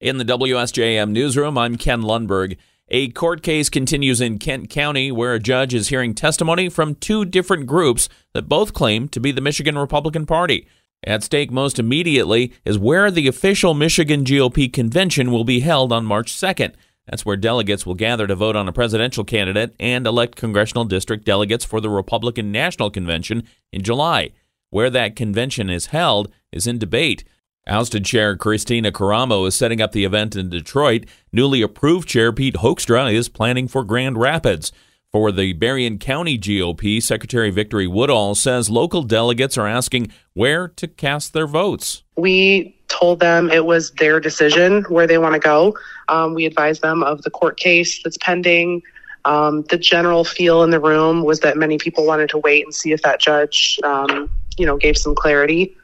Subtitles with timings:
[0.00, 2.56] In the WSJM newsroom, I'm Ken Lundberg.
[2.88, 7.24] A court case continues in Kent County where a judge is hearing testimony from two
[7.24, 10.66] different groups that both claim to be the Michigan Republican Party.
[11.04, 16.04] At stake most immediately is where the official Michigan GOP convention will be held on
[16.04, 16.74] March 2nd.
[17.06, 21.24] That's where delegates will gather to vote on a presidential candidate and elect congressional district
[21.24, 24.32] delegates for the Republican National Convention in July.
[24.70, 27.22] Where that convention is held is in debate.
[27.66, 31.06] Ousted Chair Kristina Karamo is setting up the event in Detroit.
[31.32, 34.70] Newly approved Chair Pete Hoekstra is planning for Grand Rapids.
[35.10, 40.88] For the Berrien County GOP, Secretary Victory Woodall says local delegates are asking where to
[40.88, 42.02] cast their votes.
[42.16, 45.76] We told them it was their decision where they want to go.
[46.08, 48.82] Um, we advised them of the court case that's pending.
[49.24, 52.74] Um, the general feel in the room was that many people wanted to wait and
[52.74, 54.28] see if that judge, um,
[54.58, 55.74] you know, gave some clarity.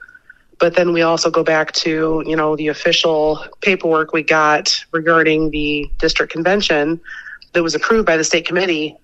[0.61, 5.51] But then we also go back to, you know, the official paperwork we got regarding
[5.51, 7.01] the district convention
[7.53, 8.97] that was approved by the state committee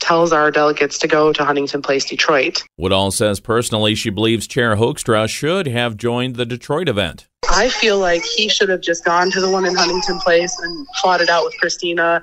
[0.00, 2.62] tells our delegates to go to Huntington Place, Detroit.
[2.76, 7.28] Woodall says personally she believes Chair Hoekstra should have joined the Detroit event.
[7.48, 10.86] I feel like he should have just gone to the one in Huntington Place and
[11.02, 12.22] fought it out with Kristina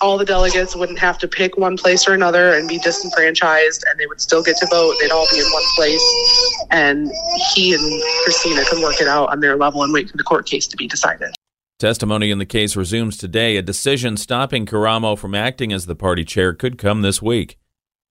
[0.00, 3.98] all the delegates wouldn't have to pick one place or another and be disenfranchised and
[3.98, 4.94] they would still get to vote.
[5.00, 7.10] They'd all be in one place and
[7.54, 7.82] he and
[8.26, 10.76] Kristina could work it out on their level and wait for the court case to
[10.76, 11.34] be decided.
[11.78, 13.56] Testimony in the case resumes today.
[13.56, 17.56] A decision stopping Karamo from acting as the party chair could come this week.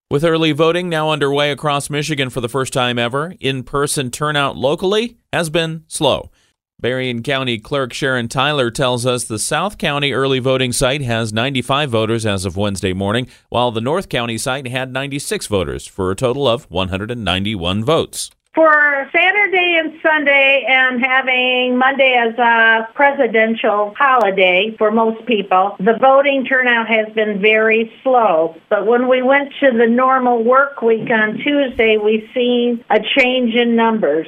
[0.10, 4.56] With early voting now underway across Michigan for the first time ever, in person turnout
[4.56, 6.32] locally has been slow.
[6.80, 11.90] Berrien County Clerk Sharon Tyler tells us the South County early voting site has 95
[11.90, 16.16] voters as of Wednesday morning, while the North County site had 96 voters for a
[16.16, 18.30] total of 191 votes.
[18.54, 25.98] For Saturday and Sunday, and having Monday as a presidential holiday for most people, the
[26.00, 28.56] voting turnout has been very slow.
[28.70, 33.56] But when we went to the normal work week on Tuesday, we've seen a change
[33.56, 34.28] in numbers.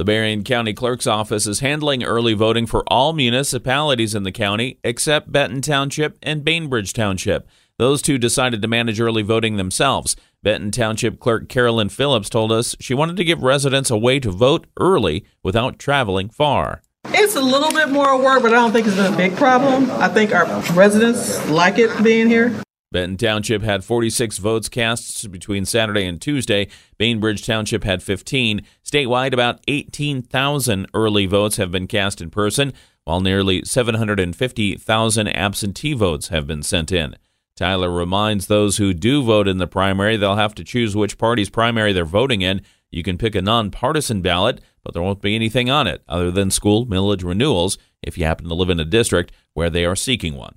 [0.00, 4.78] The Berrien County Clerk's Office is handling early voting for all municipalities in the county
[4.82, 7.46] except Benton Township and Bainbridge Township.
[7.76, 10.16] Those two decided to manage early voting themselves.
[10.42, 14.30] Benton Township Clerk Carolyn Phillips told us she wanted to give residents a way to
[14.30, 16.80] vote early without traveling far.
[17.04, 19.90] It's a little bit more work, but I don't think it's been a big problem.
[19.90, 22.58] I think our residents like it being here.
[22.92, 26.66] Benton Township had 46 votes cast between Saturday and Tuesday.
[26.98, 28.62] Bainbridge Township had 15.
[28.84, 32.72] Statewide, about 18,000 early votes have been cast in person,
[33.04, 37.14] while nearly 750,000 absentee votes have been sent in.
[37.54, 41.50] Tyler reminds those who do vote in the primary they'll have to choose which party's
[41.50, 42.60] primary they're voting in.
[42.90, 46.50] You can pick a nonpartisan ballot, but there won't be anything on it other than
[46.50, 50.34] school millage renewals if you happen to live in a district where they are seeking
[50.34, 50.56] one.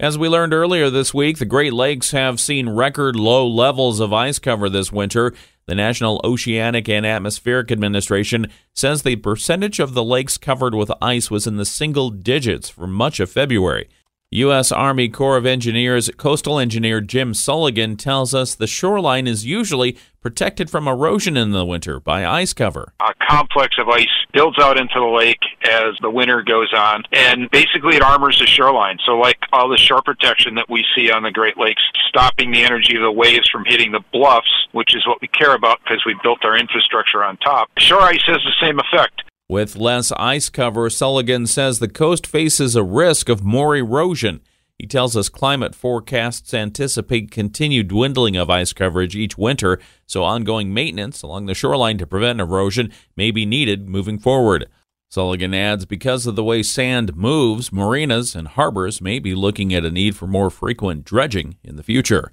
[0.00, 4.12] As we learned earlier this week, the Great Lakes have seen record low levels of
[4.12, 5.34] ice cover this winter.
[5.66, 11.32] The National Oceanic and Atmospheric Administration says the percentage of the lakes covered with ice
[11.32, 13.88] was in the single digits for much of February.
[14.30, 14.70] U.S.
[14.70, 20.68] Army Corps of Engineers coastal engineer Jim Selegean tells us the shoreline is usually protected
[20.68, 22.92] from erosion in the winter by ice cover.
[23.00, 27.50] A complex of ice builds out into the lake as the winter goes on, and
[27.50, 28.98] basically it armors the shoreline.
[29.06, 32.64] So, like all the shore protection that we see on the Great Lakes, stopping the
[32.64, 36.04] energy of the waves from hitting the bluffs, which is what we care about because
[36.04, 37.70] we built our infrastructure on top.
[37.78, 39.22] Shore ice has the same effect.
[39.48, 44.42] With less ice cover, Selegean says the coast faces a risk of more erosion.
[44.78, 50.74] He tells us climate forecasts anticipate continued dwindling of ice coverage each winter, so ongoing
[50.74, 54.68] maintenance along the shoreline to prevent erosion may be needed moving forward.
[55.10, 59.84] Selegean adds because of the way sand moves, marinas and harbors may be looking at
[59.84, 62.32] a need for more frequent dredging in the future.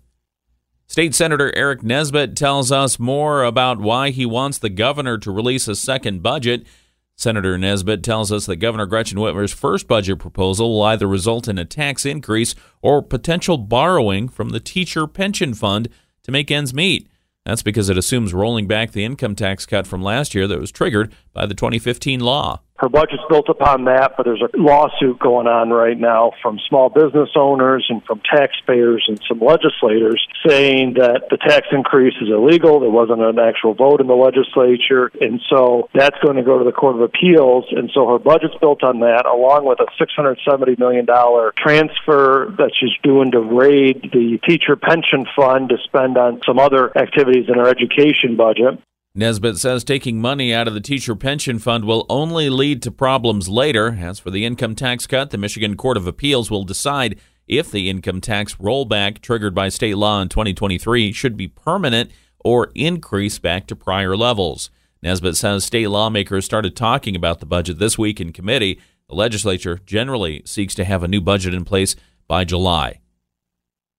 [0.85, 5.69] State Senator Aric Nesbitt tells us more about why he wants the governor to release
[5.69, 6.67] a second budget.
[7.17, 11.57] Senator Nesbitt tells us that Governor Gretchen Whitmer's first budget proposal will either result in
[11.57, 15.87] a tax increase or potential borrowing from the teacher pension fund
[16.23, 17.07] to make ends meet.
[17.45, 20.71] That's because it assumes rolling back the income tax cut from last year that was
[20.71, 22.61] triggered by the 2015 law.
[22.77, 26.89] Her budget's built upon that, but there's a lawsuit going on right now from small
[26.89, 32.81] business owners and from taxpayers and some legislators saying that the tax increase is illegal.
[32.81, 35.09] There wasn't an actual vote in the legislature.
[35.21, 37.63] And so that's going to go to the Court of Appeals.
[37.71, 41.05] And so her budget's built on that, along with a $670 million
[41.55, 46.91] transfer that she's doing to raid the teacher pension fund to spend on some other
[46.97, 48.83] activities in her education budget.
[49.17, 53.47] Nesbitt says taking money out of the teacher pension fund will only lead to problems
[53.47, 53.97] later.
[53.97, 57.17] As for the income tax cut, the Michigan Court of Appeals will decide
[57.47, 62.11] if the income tax rollback triggered by state law in 2023 should be permanent
[62.43, 64.69] or increase back to prior levels.
[65.01, 68.81] Nesbitt says state lawmakers started talking about the budget this week in committee.
[69.07, 71.95] The legislature generally seeks to have a new budget in place
[72.27, 72.99] by July.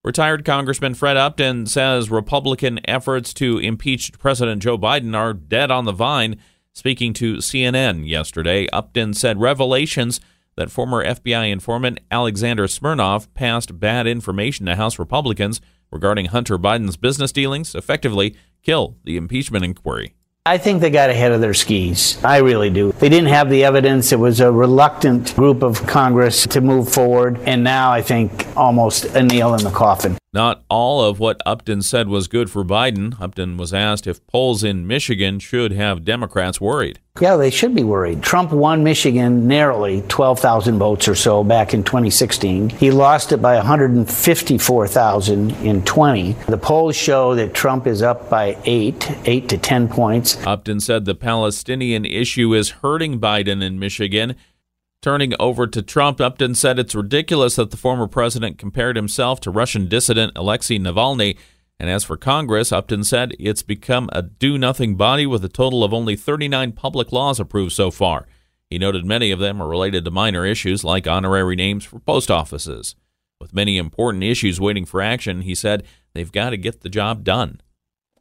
[0.03, 5.85] Retired Congressman Fred Upton says Republican efforts to impeach President Joe Biden are dead on
[5.85, 6.37] the vine.
[6.73, 10.21] Speaking to CNN yesterday, Upton said revelations
[10.55, 15.61] that former FBI informant Alexander Smirnov passed bad information to House Republicans
[15.91, 20.13] regarding Hunter Biden's business dealings effectively kill the impeachment inquiry.
[20.47, 22.23] I think they got ahead of their skis.
[22.23, 22.93] I really do.
[22.93, 24.13] They didn't have the evidence.
[24.13, 27.37] It was a reluctant group of Congress to move forward.
[27.41, 30.17] And now I think almost a nail in the coffin.
[30.33, 33.19] Not all of what Upton said was good for Biden.
[33.19, 36.99] Upton was asked if polls in Michigan should have Democrats worried.
[37.19, 38.21] Yeah, they should be worried.
[38.21, 42.69] Trump won Michigan narrowly, 12,000 votes or so back in 2016.
[42.69, 46.33] He lost it by 154,000 in 20.
[46.47, 50.37] The polls show that Trump is up by 8, 8 to 10 points.
[50.45, 54.35] Upton said the Palestinian issue is hurting Biden in Michigan
[55.07, 59.49] Turning over to Trump, Upton said it's ridiculous that the former president compared himself to
[59.49, 61.37] Russian dissident Alexei Navalny.
[61.79, 65.85] And as for Congress, Upton said it's become a do nothing body with a total
[65.85, 68.27] of only 39 public laws approved so far.
[68.69, 72.29] He noted many of them are related to minor issues like honorary names for post
[72.29, 72.93] offices.
[73.39, 77.23] With many important issues waiting for action, he said they've got to get the job
[77.23, 77.61] done.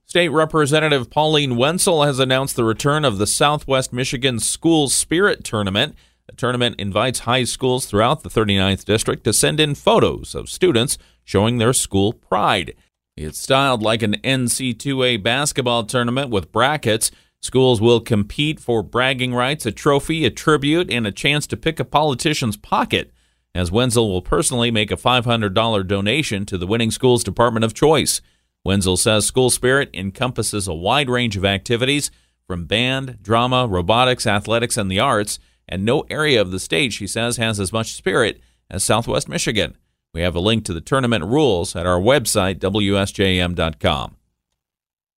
[0.05, 5.97] State Representative Pauline Wendzel has announced the return of the Southwest Michigan School Spirit Tournament.
[6.37, 11.59] Tournament invites high schools throughout the 39th district to send in photos of students showing
[11.59, 12.75] their school pride.
[13.17, 17.11] It's styled like an NCAA basketball tournament with brackets.
[17.41, 21.81] Schools will compete for bragging rights, a trophy, a tribute, and a chance to pick
[21.81, 23.13] a politician's pocket,
[23.55, 28.21] as Wendzel will personally make a $500 donation to the winning school's department of choice.
[28.67, 32.11] Wendzel says school spirit encompasses a wide range of activities
[32.47, 37.07] from band, drama, robotics, athletics, and the arts and no area of the state, she
[37.07, 38.41] says, has as much spirit
[38.71, 39.77] as Southwest Michigan.
[40.15, 44.17] We have a link to the tournament rules at our website, WSJM.com.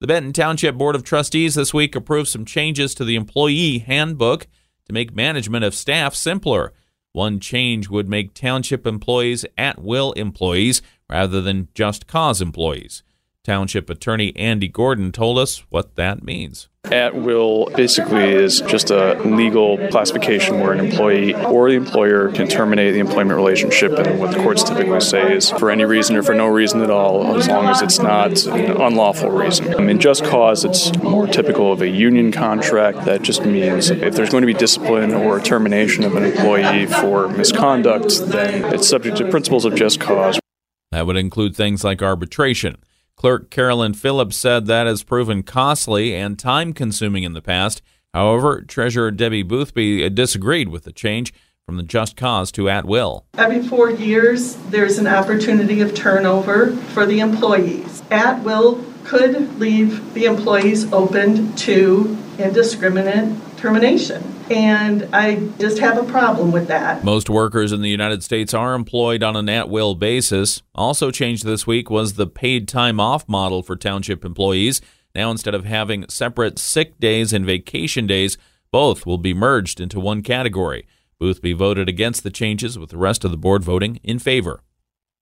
[0.01, 4.47] The Benton Township Board of Trustees this week approved some changes to the employee handbook
[4.87, 6.73] to make management of staff simpler.
[7.13, 13.03] One change would make township employees at will employees rather than just cause employees.
[13.49, 16.69] Township Attorney Andy Gordon told us what that means.
[16.85, 22.47] At will basically is just a legal classification where an employee or the employer can
[22.47, 23.93] terminate the employment relationship.
[23.93, 26.91] And what the courts typically say is for any reason or for no reason at
[26.91, 29.75] all, as long as it's not an unlawful reason.
[29.75, 33.07] I mean, just cause, it's more typical of a union contract.
[33.07, 37.29] That just means if there's going to be discipline or termination of an employee for
[37.29, 40.39] misconduct, then it's subject to principles of just cause.
[40.93, 42.77] That would include things like arbitration.
[43.19, 47.83] Clerk Carolyn Phillips said that has proven costly and time consuming in the past.
[48.15, 51.35] However, Treasurer Debbie Boothby uh, disagreed with the change
[51.67, 53.27] from the just cause to at will.
[53.37, 58.05] Every four years, there's an opportunity of turnover for the employees.
[58.09, 64.23] At will could leave the employees open to indiscriminate termination.
[64.51, 67.05] And I just have a problem with that.
[67.05, 70.63] Most workers in the United States are employed on an at will basis.
[70.75, 74.81] Also changed this week was the paid time off model for township employees.
[75.15, 78.39] Now, instead of having separate sick days and vacation days,
[78.71, 80.87] both will be merged into one category.
[81.19, 84.63] Boothby voted against the changes, with the rest of the board voting in favor.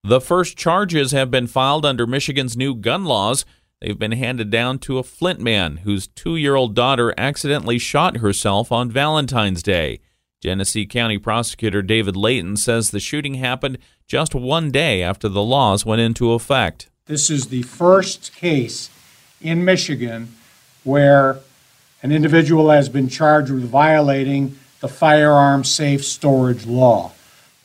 [0.05, 3.45] The first charges have been filed under Michigan's new gun laws.
[3.81, 8.19] They've been handed down to a Flint man whose two year old daughter accidentally shot
[8.19, 10.01] herself on Valentine's Day.
[10.43, 15.85] Genesee County Prosecutor David Leyton says the shooting happened just one day after the laws
[15.85, 16.89] went into effect.
[17.07, 18.91] This is the first case
[19.41, 20.35] in Michigan
[20.85, 21.41] where
[22.03, 27.13] an individual has been charged with violating the firearm safe storage law.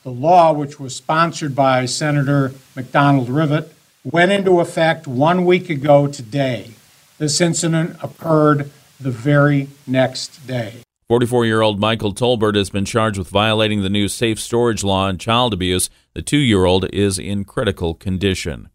[0.04, 3.72] The law, which was sponsored by Senator McDonald Rivet,
[4.04, 6.72] went into effect one week ago today.
[7.18, 10.82] This incident occurred the very next day.
[11.08, 15.08] 44 year old Michael Tolbert has been charged with violating the new safe storage law
[15.08, 15.90] and child abuse.
[16.14, 18.70] The two year old is in critical condition.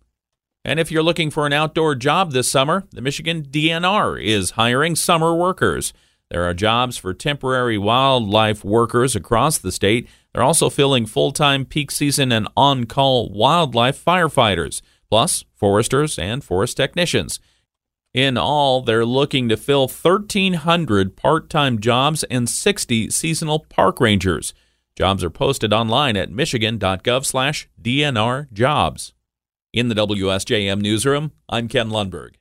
[0.64, 4.96] And if you're looking for an outdoor job this summer, the Michigan DNR is hiring
[4.96, 5.92] summer workers.
[6.30, 10.08] There are jobs for temporary wildlife workers across the state.
[10.34, 16.42] They're also filling full time peak season and on call wildlife firefighters plus foresters and
[16.44, 17.40] forest technicians.
[18.14, 24.54] In all, they're looking to fill 1,300 part time jobs and 60 seasonal park rangers.
[24.96, 29.12] Jobs are posted online at michigan.gov slash DNR jobs.
[29.74, 32.36] In the WSJM newsroom, I'm Ken Lundberg.